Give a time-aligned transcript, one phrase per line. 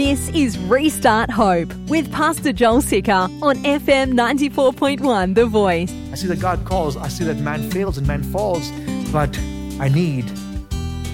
[0.00, 5.92] This is Restart Hope with Pastor Joel Sicker on FM 94.1 The Voice.
[6.10, 8.70] I see that God calls, I see that man fails and man falls,
[9.12, 9.38] but
[9.78, 10.26] I need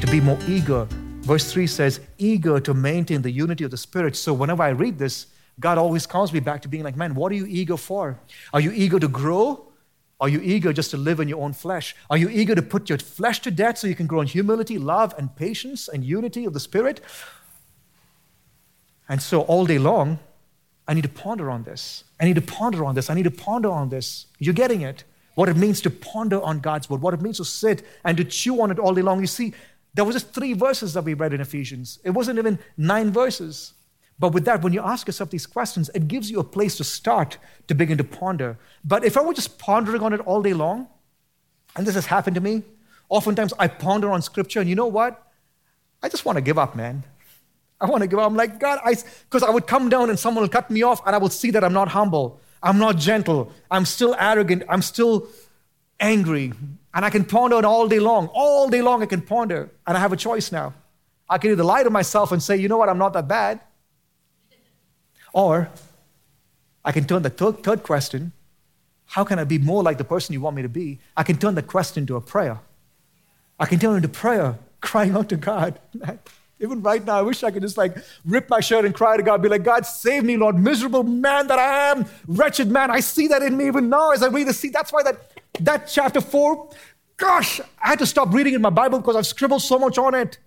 [0.01, 0.87] to be more eager.
[1.23, 4.15] Verse 3 says, eager to maintain the unity of the Spirit.
[4.15, 5.27] So whenever I read this,
[5.59, 8.21] God always calls me back to being like, man, what are you eager for?
[8.53, 9.67] Are you eager to grow?
[10.21, 11.97] Are you eager just to live in your own flesh?
[12.09, 14.79] Are you eager to put your flesh to death so you can grow in humility,
[14.79, 17.01] love, and patience and unity of the Spirit?
[19.09, 20.19] And so all day long,
[20.89, 22.05] I need to ponder on this.
[22.21, 23.11] I need to ponder on this.
[23.11, 24.27] I need to ponder on this.
[24.39, 25.05] You're getting it.
[25.35, 28.25] What it means to ponder on God's word, what it means to sit and to
[28.25, 29.21] chew on it all day long.
[29.21, 29.53] You see,
[29.95, 31.99] there was just three verses that we read in Ephesians.
[32.05, 33.75] It wasn't even nine verses.
[34.19, 36.85] But with that, when you ask yourself these questions, it gives you a place to
[36.85, 37.37] start
[37.69, 38.57] to begin to ponder.
[38.83, 40.89] But if I were just pondering on it all day long,
[41.77, 42.63] and this has happened to me,
[43.11, 45.23] oftentimes I ponder on scripture, and you know what?
[46.03, 47.05] I just want to give up, man.
[47.81, 48.27] I want to give up.
[48.27, 48.95] I'm like, God, I,
[49.29, 51.51] because I would come down and someone will cut me off and I will see
[51.51, 52.41] that I'm not humble.
[52.63, 53.53] I'm not gentle.
[53.71, 54.63] I'm still arrogant.
[54.69, 55.29] I'm still
[56.01, 56.53] angry.
[56.95, 58.29] And I can ponder it all day long.
[58.29, 59.71] All day long, I can ponder.
[59.87, 60.73] And I have a choice now.
[61.29, 63.61] I can either lie to myself and say, you know what, I'm not that bad.
[65.33, 65.69] Or
[66.85, 68.33] I can turn the third, question
[69.07, 70.99] how can I be more like the person you want me to be?
[71.17, 72.59] I can turn the question into a prayer.
[73.59, 75.79] I can turn it into prayer, crying out to God.
[76.59, 79.23] Even right now, I wish I could just like rip my shirt and cry to
[79.23, 82.91] God, be like, God, save me, Lord, miserable man that I am, wretched man.
[82.91, 84.71] I see that in me even now as I read the see.
[84.71, 86.71] That's why that, that chapter four,
[87.19, 90.15] gosh, I had to stop reading in my Bible because I've scribbled so much on
[90.15, 90.39] it.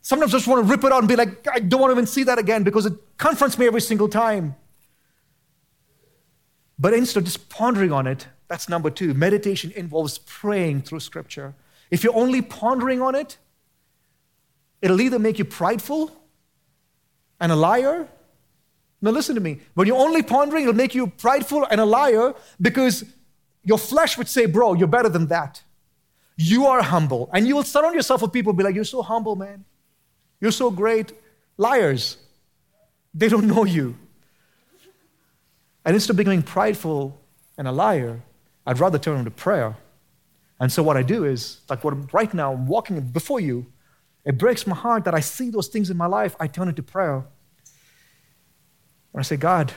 [0.00, 1.94] Sometimes I just want to rip it out and be like, I don't want to
[1.94, 4.56] even see that again because it confronts me every single time.
[6.76, 9.14] But instead of just pondering on it, that's number two.
[9.14, 11.54] Meditation involves praying through scripture.
[11.92, 13.38] If you're only pondering on it,
[14.82, 16.10] It'll either make you prideful
[17.40, 18.08] and a liar.
[19.00, 19.60] Now, listen to me.
[19.74, 23.04] When you're only pondering, it'll make you prideful and a liar because
[23.64, 25.62] your flesh would say, Bro, you're better than that.
[26.36, 27.30] You are humble.
[27.32, 29.64] And you will surround yourself with people be like, You're so humble, man.
[30.40, 31.12] You're so great.
[31.56, 32.16] Liars.
[33.14, 33.96] They don't know you.
[35.84, 37.20] And instead of becoming prideful
[37.58, 38.20] and a liar,
[38.66, 39.76] I'd rather turn to prayer.
[40.60, 43.66] And so what I do is, like what right now, I'm walking before you,
[44.24, 46.36] it breaks my heart that I see those things in my life.
[46.38, 47.24] I turn it to prayer.
[49.12, 49.72] And I say, God,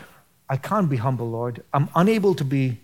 [0.50, 1.64] I can't be humble, Lord.
[1.74, 2.80] I'm unable to be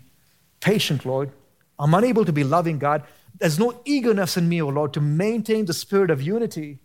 [0.60, 1.30] patient, Lord.
[1.78, 3.04] I'm unable to be loving, God.
[3.38, 6.78] There's no eagerness in me, oh Lord, to maintain the spirit of unity.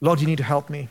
[0.00, 0.88] Lord, you need to help me.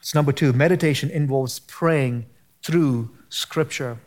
[0.00, 0.52] It's number two.
[0.52, 2.26] Meditation involves praying
[2.62, 3.98] through Scripture.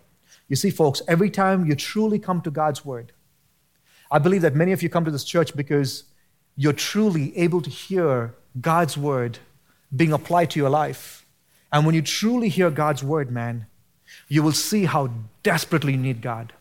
[0.48, 3.14] You see, folks, every time you truly come to God's Word,
[4.12, 6.04] I believe that many of you come to this church because
[6.58, 9.40] you're truly able to hear God's word
[9.96, 11.26] being applied to your life.
[11.72, 13.68] And when you truly hear God's word, man,
[14.28, 15.10] you will see how
[15.44, 16.52] desperately you need God.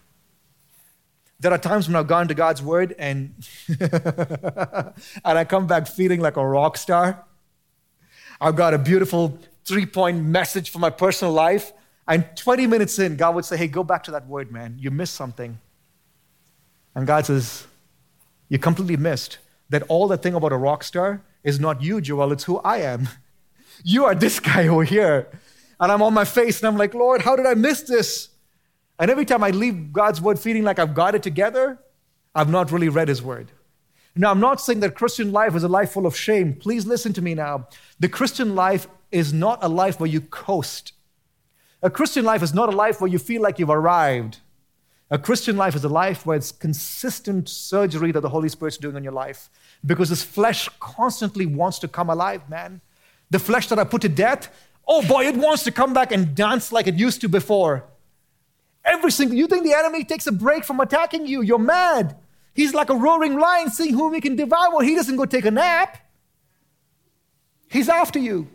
[1.41, 3.35] There are times when I've gone to God's word and,
[3.81, 4.93] and
[5.25, 7.25] I come back feeling like a rock star.
[8.41, 11.73] I've got a beautiful three point message for my personal life.
[12.07, 14.77] And 20 minutes in, God would say, Hey, go back to that word, man.
[14.79, 15.59] You missed something.
[16.95, 17.67] And God says,
[18.49, 22.33] You completely missed that all the thing about a rock star is not you, Joel,
[22.33, 23.09] it's who I am.
[23.83, 25.27] You are this guy over here.
[25.81, 28.29] And I'm on my face and I'm like, Lord, how did I miss this?
[28.99, 31.79] And every time I leave God's word feeling like I've got it together,
[32.35, 33.51] I've not really read his word.
[34.15, 36.55] Now, I'm not saying that Christian life is a life full of shame.
[36.55, 37.69] Please listen to me now.
[37.99, 40.93] The Christian life is not a life where you coast.
[41.83, 44.41] A Christian life is not a life where you feel like you've arrived.
[45.11, 48.97] A Christian life is a life where it's consistent surgery that the Holy Spirit's doing
[48.97, 49.51] in your life
[49.85, 52.81] because this flesh constantly wants to come alive, man.
[53.31, 54.55] The flesh that I put to death,
[54.87, 57.85] oh boy, it wants to come back and dance like it used to before.
[58.85, 61.43] Every single, you think the enemy takes a break from attacking you?
[61.43, 62.17] You're mad.
[62.55, 64.83] He's like a roaring lion seeing whom he can devour.
[64.83, 65.99] He doesn't go take a nap.
[67.69, 68.49] He's after you.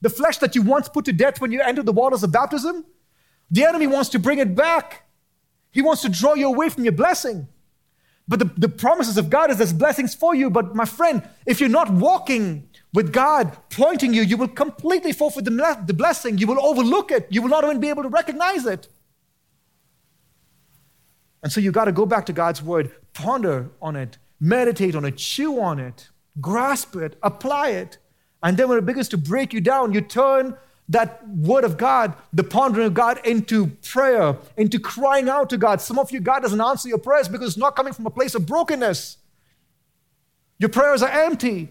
[0.00, 2.84] The flesh that you once put to death when you entered the waters of baptism,
[3.50, 5.05] the enemy wants to bring it back.
[5.76, 7.48] He wants to draw you away from your blessing.
[8.26, 10.48] But the, the promises of God is there's blessings for you.
[10.48, 15.44] But my friend, if you're not walking with God pointing you, you will completely forfeit
[15.44, 16.38] the, the blessing.
[16.38, 17.26] You will overlook it.
[17.28, 18.88] You will not even be able to recognize it.
[21.42, 25.04] And so you got to go back to God's word, ponder on it, meditate on
[25.04, 26.08] it, chew on it,
[26.40, 27.98] grasp it, apply it.
[28.42, 30.56] And then when it begins to break you down, you turn
[30.88, 35.80] that word of God, the pondering of God, into prayer, into crying out to God.
[35.80, 38.34] Some of you, God doesn't answer your prayers because it's not coming from a place
[38.34, 39.18] of brokenness.
[40.58, 41.68] Your prayers are empty.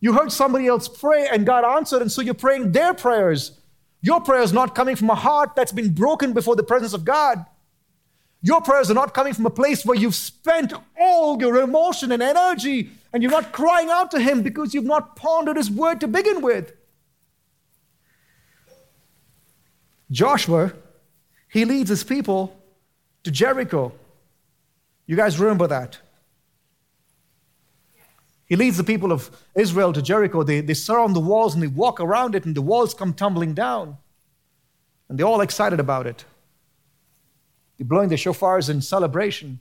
[0.00, 3.58] You heard somebody else pray and God answered, and so you're praying their prayers.
[4.02, 7.04] Your prayer is not coming from a heart that's been broken before the presence of
[7.04, 7.44] God.
[8.42, 12.22] Your prayers are not coming from a place where you've spent all your emotion and
[12.22, 16.06] energy and you're not crying out to Him because you've not pondered His word to
[16.06, 16.75] begin with.
[20.10, 20.72] Joshua,
[21.48, 22.56] he leads his people
[23.24, 23.92] to Jericho.
[25.06, 25.98] You guys remember that?
[28.46, 30.44] He leads the people of Israel to Jericho.
[30.44, 33.54] They, they surround the walls and they walk around it, and the walls come tumbling
[33.54, 33.98] down.
[35.08, 36.24] And they're all excited about it.
[37.76, 39.60] They're blowing their shofars in celebration.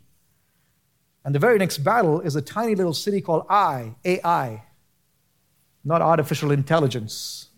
[1.23, 4.63] And the very next battle is a tiny little city called Ai, AI,
[5.83, 7.49] not artificial intelligence.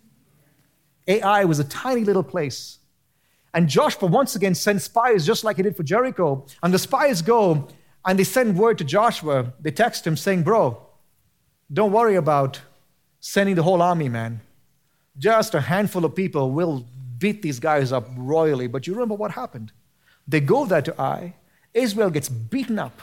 [1.08, 2.80] AI was a tiny little place.
[3.54, 6.46] And Joshua once again sends spies just like he did for Jericho.
[6.62, 7.68] And the spies go
[8.06, 9.54] and they send word to Joshua.
[9.60, 10.82] They text him saying, Bro,
[11.72, 12.62] don't worry about
[13.20, 14.42] sending the whole army, man.
[15.18, 16.86] Just a handful of people will
[17.18, 18.68] beat these guys up royally.
[18.68, 19.72] But you remember what happened?
[20.28, 21.36] They go there to Ai.
[21.74, 23.02] Israel gets beaten up.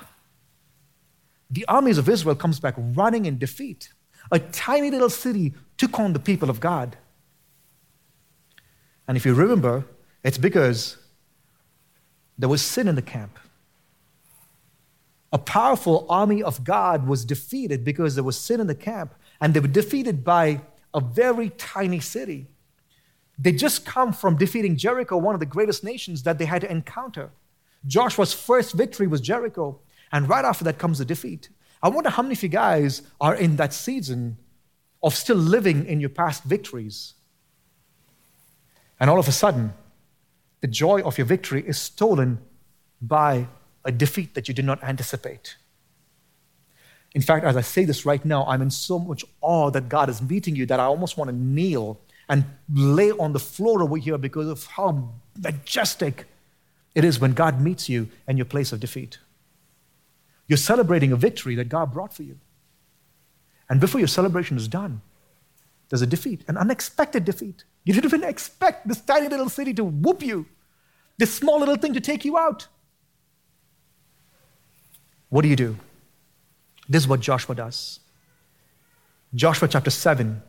[1.50, 3.90] The armies of Israel comes back running in defeat.
[4.30, 6.96] A tiny little city took on the people of God.
[9.06, 9.84] And if you remember,
[10.22, 10.96] it's because
[12.38, 13.38] there was sin in the camp.
[15.32, 19.52] A powerful army of God was defeated because there was sin in the camp, and
[19.52, 20.60] they were defeated by
[20.94, 22.46] a very tiny city.
[23.38, 26.70] They just come from defeating Jericho, one of the greatest nations that they had to
[26.70, 27.30] encounter.
[27.86, 29.80] Joshua's first victory was Jericho,
[30.12, 31.48] and right after that comes the defeat.
[31.82, 34.38] I wonder how many of you guys are in that season
[35.02, 37.14] of still living in your past victories.
[39.04, 39.74] And all of a sudden,
[40.62, 42.38] the joy of your victory is stolen
[43.02, 43.48] by
[43.84, 45.56] a defeat that you did not anticipate.
[47.14, 50.08] In fact, as I say this right now, I'm in so much awe that God
[50.08, 53.98] is meeting you that I almost want to kneel and lay on the floor over
[53.98, 56.24] here because of how majestic
[56.94, 59.18] it is when God meets you in your place of defeat.
[60.48, 62.38] You're celebrating a victory that God brought for you.
[63.68, 65.02] And before your celebration is done,
[65.88, 67.64] there's a defeat, an unexpected defeat.
[67.84, 70.46] You didn't even expect this tiny little city to whoop you,
[71.18, 72.68] this small little thing to take you out.
[75.28, 75.76] What do you do?
[76.88, 78.00] This is what Joshua does.
[79.34, 80.42] Joshua chapter 7,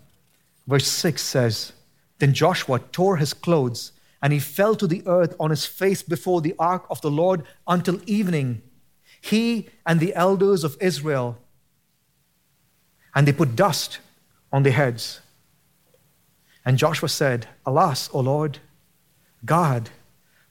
[0.68, 1.74] verse 6 says
[2.20, 3.92] Then Joshua tore his clothes
[4.22, 7.44] and he fell to the earth on his face before the ark of the Lord
[7.68, 8.62] until evening.
[9.22, 11.38] He and the elders of Israel.
[13.14, 14.00] And they put dust
[14.52, 15.22] on their heads.
[16.66, 18.60] And Joshua said, Alas, O Lord,
[19.46, 19.92] God,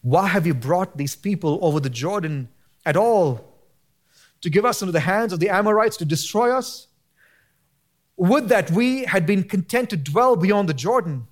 [0.00, 2.48] why have you brought these people over the Jordan
[2.86, 3.52] at all?
[4.42, 6.86] To give us into the hands of the Amorites to destroy us?
[8.16, 11.26] Would that we had been content to dwell beyond the Jordan.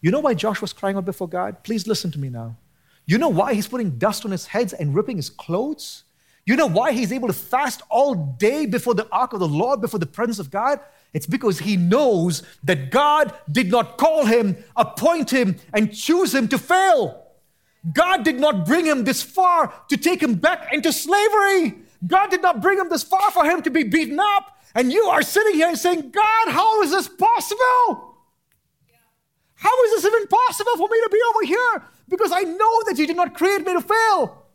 [0.00, 1.64] You know why Joshua's crying out before God?
[1.64, 2.56] Please listen to me now.
[3.06, 6.04] You know why he's putting dust on his heads and ripping his clothes?
[6.44, 9.80] You know why he's able to fast all day before the ark of the Lord,
[9.80, 10.78] before the presence of God?
[11.12, 16.48] It's because he knows that God did not call him, appoint him, and choose him
[16.48, 17.26] to fail.
[17.92, 21.78] God did not bring him this far to take him back into slavery.
[22.06, 24.58] God did not bring him this far for him to be beaten up.
[24.74, 28.16] And you are sitting here and saying, God, how is this possible?
[29.54, 31.82] How is this even possible for me to be over here?
[32.08, 34.46] Because I know that you did not create me to fail.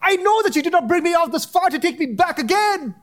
[0.00, 2.38] I know that you did not bring me out this far to take me back
[2.38, 2.94] again.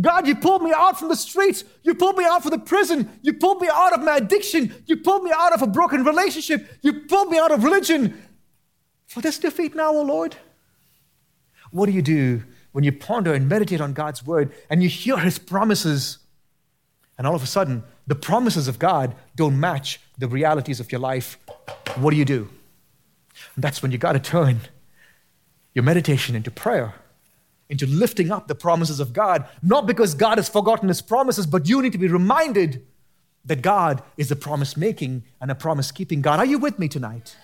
[0.00, 1.64] God, you pulled me out from the streets.
[1.82, 3.10] You pulled me out from the prison.
[3.22, 4.72] You pulled me out of my addiction.
[4.86, 6.68] You pulled me out of a broken relationship.
[6.82, 8.22] You pulled me out of religion.
[9.06, 10.36] For this defeat now, O oh Lord.
[11.70, 15.18] What do you do when you ponder and meditate on God's word and you hear
[15.18, 16.18] his promises?
[17.16, 21.00] And all of a sudden, the promises of God don't match the realities of your
[21.00, 21.38] life.
[21.96, 22.48] What do you do?
[23.56, 24.60] And that's when you got to turn
[25.74, 26.94] your meditation into prayer
[27.70, 31.68] into lifting up the promises of God, not because God has forgotten his promises, but
[31.68, 32.86] you need to be reminded
[33.44, 36.38] that God is a promise making and a promise keeping God.
[36.38, 37.36] Are you with me tonight?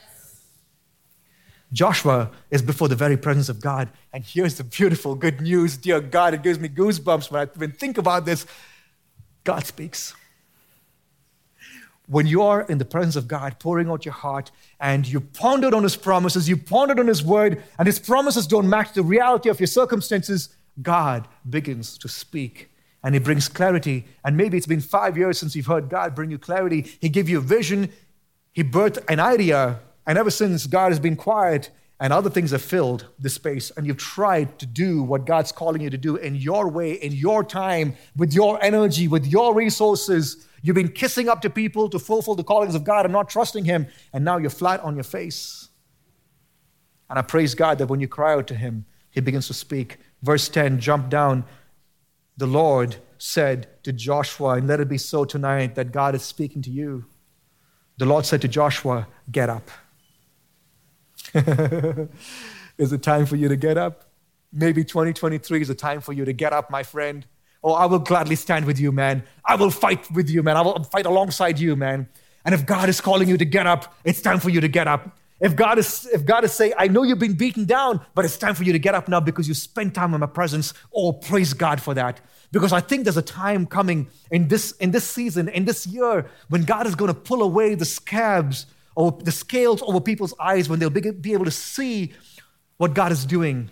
[1.72, 3.90] Joshua is before the very presence of God.
[4.12, 5.76] And here's the beautiful good news.
[5.76, 8.46] Dear God, it gives me goosebumps when I even think about this.
[9.42, 10.14] God speaks
[12.06, 15.72] when you are in the presence of God, pouring out your heart, and you pondered
[15.72, 19.48] on His promises, you pondered on His word, and His promises don't match the reality
[19.48, 20.50] of your circumstances,
[20.82, 22.70] God begins to speak.
[23.02, 24.06] And He brings clarity.
[24.24, 26.82] And maybe it's been five years since you've heard God bring you clarity.
[27.00, 27.90] He gave you a vision,
[28.52, 31.70] He birthed an idea, and ever since, God has been quiet.
[32.00, 35.80] And other things have filled the space, and you've tried to do what God's calling
[35.80, 40.46] you to do in your way, in your time, with your energy, with your resources.
[40.62, 43.64] You've been kissing up to people to fulfill the callings of God and not trusting
[43.64, 45.68] Him, and now you're flat on your face.
[47.08, 49.98] And I praise God that when you cry out to Him, He begins to speak.
[50.22, 51.44] Verse 10, jump down.
[52.36, 56.60] The Lord said to Joshua, and let it be so tonight that God is speaking
[56.62, 57.04] to you.
[57.98, 59.70] The Lord said to Joshua, Get up.
[62.78, 64.04] is it time for you to get up?
[64.52, 67.26] Maybe 2023 is a time for you to get up, my friend.
[67.62, 69.24] Oh, I will gladly stand with you, man.
[69.44, 70.56] I will fight with you, man.
[70.56, 72.08] I will fight alongside you, man.
[72.44, 74.86] And if God is calling you to get up, it's time for you to get
[74.86, 75.18] up.
[75.40, 78.38] If God is if God is saying, I know you've been beaten down, but it's
[78.38, 81.12] time for you to get up now because you spent time in my presence, oh
[81.12, 82.20] praise God for that.
[82.52, 86.30] Because I think there's a time coming in this in this season, in this year,
[86.48, 90.68] when God is going to pull away the scabs or the scales over people's eyes
[90.68, 92.12] when they'll be able to see
[92.76, 93.70] what God is doing.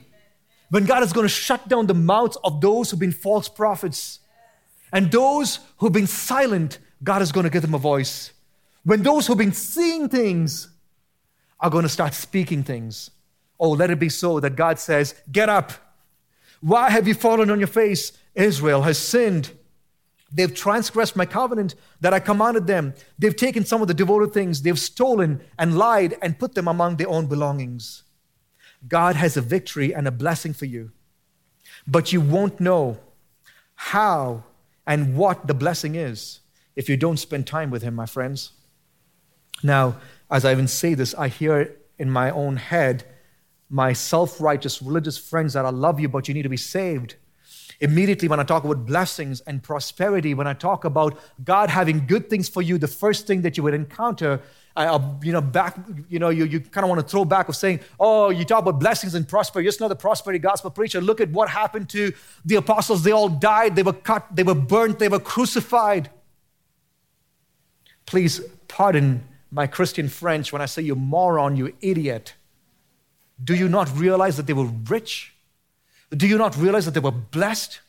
[0.71, 4.21] When God is going to shut down the mouths of those who've been false prophets.
[4.93, 8.33] And those who've been silent, God is going to give them a voice.
[8.85, 10.69] When those who've been seeing things
[11.61, 13.11] are going to start speaking things.
[13.59, 15.73] Oh, let it be so that God says, Get up.
[16.61, 18.13] Why have you fallen on your face?
[18.35, 19.53] Israel has sinned.
[20.33, 22.95] They've transgressed my covenant that I commanded them.
[23.19, 26.97] They've taken some of the devoted things, they've stolen and lied and put them among
[26.97, 28.05] their own belongings.
[28.89, 30.91] God has a victory and a blessing for you,
[31.87, 32.99] but you won't know
[33.75, 34.45] how
[34.87, 36.41] and what the blessing is
[36.75, 38.53] if you don't spend time with Him, my friends.
[39.63, 39.97] Now,
[40.31, 43.05] as I even say this, I hear in my own head
[43.69, 47.17] my self righteous religious friends that I love you, but you need to be saved
[47.83, 52.31] Immediately, when I talk about blessings and prosperity, when I talk about God having good
[52.31, 54.41] things for you, the first thing that you would encounter,
[54.79, 55.77] you know, back,
[56.09, 58.61] you know, you, you kind of want to throw back of saying, oh, you talk
[58.61, 59.65] about blessings and prosperity.
[59.65, 61.01] You're just not the prosperity gospel preacher.
[61.01, 62.13] Look at what happened to
[62.45, 63.03] the apostles.
[63.03, 66.09] They all died, they were cut, they were burnt, they were crucified.
[68.07, 72.35] Please pardon my Christian French when I say you moron, you idiot.
[73.43, 75.35] Do you not realize that they were rich?
[76.17, 77.81] Do you not realize that they were blessed?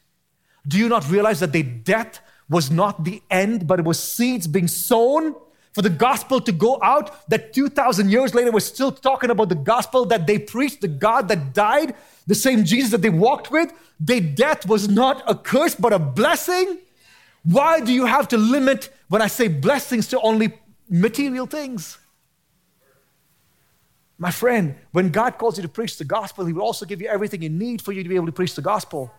[0.67, 4.47] Do you not realize that their death was not the end, but it was seeds
[4.47, 5.35] being sown
[5.73, 7.29] for the gospel to go out?
[7.29, 11.27] That 2,000 years later, we're still talking about the gospel that they preached, the God
[11.27, 11.95] that died,
[12.27, 13.73] the same Jesus that they walked with.
[13.99, 16.77] Their death was not a curse, but a blessing.
[17.43, 20.53] Why do you have to limit when I say blessings to only
[20.89, 21.97] material things?
[24.17, 27.07] My friend, when God calls you to preach the gospel, He will also give you
[27.07, 29.11] everything you need for you to be able to preach the gospel.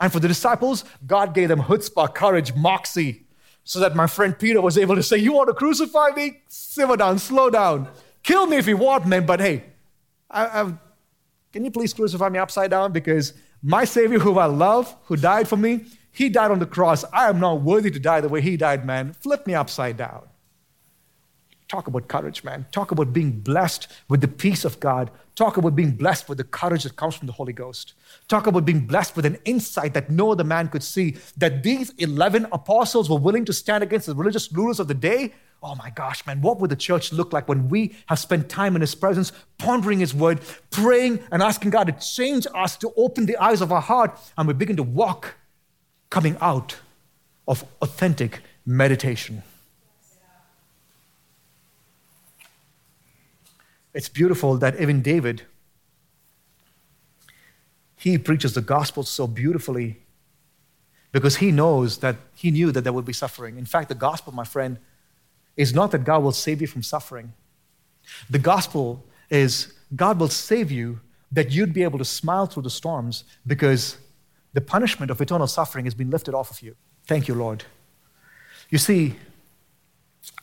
[0.00, 3.26] And for the disciples, God gave them chutzpah, courage, moxie,
[3.64, 6.42] so that my friend Peter was able to say, You want to crucify me?
[6.48, 7.88] Simmer down, slow down.
[8.22, 9.64] Kill me if you want, man, but hey,
[10.30, 10.74] I, I,
[11.52, 12.92] can you please crucify me upside down?
[12.92, 17.04] Because my Savior, who I love, who died for me, he died on the cross.
[17.12, 19.12] I am not worthy to die the way he died, man.
[19.12, 20.28] Flip me upside down.
[21.70, 22.66] Talk about courage, man.
[22.72, 25.08] Talk about being blessed with the peace of God.
[25.36, 27.94] Talk about being blessed with the courage that comes from the Holy Ghost.
[28.26, 31.16] Talk about being blessed with an insight that no other man could see.
[31.36, 35.32] That these 11 apostles were willing to stand against the religious rulers of the day.
[35.62, 38.74] Oh my gosh, man, what would the church look like when we have spent time
[38.74, 43.26] in His presence, pondering His word, praying, and asking God to change us, to open
[43.26, 45.36] the eyes of our heart, and we begin to walk
[46.10, 46.78] coming out
[47.46, 49.44] of authentic meditation?
[53.92, 55.42] It's beautiful that even David,
[57.96, 60.00] he preaches the gospel so beautifully
[61.12, 63.58] because he knows that he knew that there would be suffering.
[63.58, 64.78] In fact, the gospel, my friend,
[65.56, 67.32] is not that God will save you from suffering.
[68.28, 71.00] The gospel is God will save you
[71.32, 73.98] that you'd be able to smile through the storms because
[74.52, 76.74] the punishment of eternal suffering has been lifted off of you.
[77.06, 77.64] Thank you, Lord.
[78.68, 79.16] You see,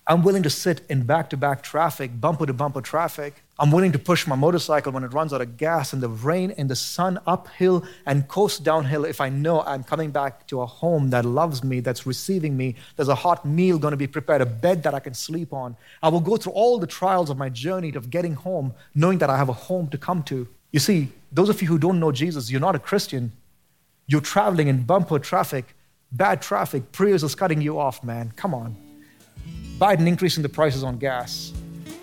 [0.09, 3.43] I'm willing to sit in back to back traffic, bumper to bumper traffic.
[3.59, 6.51] I'm willing to push my motorcycle when it runs out of gas in the rain
[6.51, 10.65] in the sun uphill and coast downhill if I know I'm coming back to a
[10.65, 12.75] home that loves me, that's receiving me.
[12.95, 15.75] There's a hot meal going to be prepared, a bed that I can sleep on.
[16.01, 19.29] I will go through all the trials of my journey of getting home, knowing that
[19.29, 20.47] I have a home to come to.
[20.71, 23.33] You see, those of you who don't know Jesus, you're not a Christian.
[24.05, 25.75] You're traveling in bumper traffic,
[26.13, 28.31] bad traffic, prayers is cutting you off, man.
[28.37, 28.86] Come on.
[29.79, 31.53] Biden increasing the prices on gas.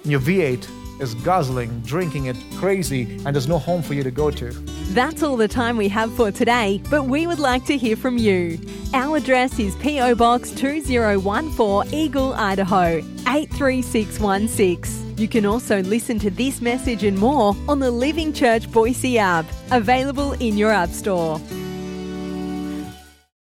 [0.03, 4.13] And your V8 is guzzling, drinking it crazy, and there's no home for you to
[4.13, 4.51] go to.
[4.93, 8.17] That's all the time we have for today, but we would like to hear from
[8.17, 8.61] you.
[8.93, 10.15] Our address is P.O.
[10.15, 15.19] Box 2014 Eagle, Idaho 83616.
[15.19, 19.47] You can also listen to this message and more on the Living Church Boise app,
[19.73, 21.41] available in your App Store.